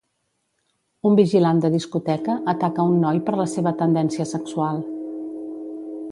[1.09, 4.81] Un vigilant de discoteca ataca a un noi per la seva tendència sexual